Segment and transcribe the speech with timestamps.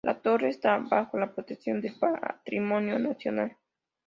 [0.03, 3.55] La torre está bajo la protección del patrimonio nacional.